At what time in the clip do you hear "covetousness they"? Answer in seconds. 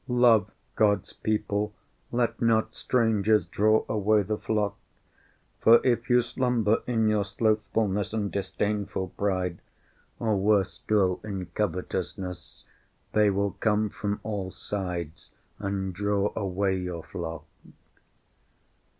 11.53-13.29